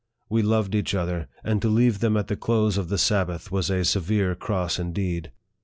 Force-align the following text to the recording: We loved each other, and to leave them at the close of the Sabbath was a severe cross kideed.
We 0.29 0.41
loved 0.41 0.73
each 0.73 0.95
other, 0.95 1.27
and 1.43 1.61
to 1.61 1.69
leave 1.69 1.99
them 1.99 2.17
at 2.17 2.27
the 2.27 2.35
close 2.35 2.75
of 2.75 2.89
the 2.89 2.97
Sabbath 2.97 3.51
was 3.51 3.69
a 3.69 3.85
severe 3.85 4.33
cross 4.33 4.77
kideed. 4.77 5.27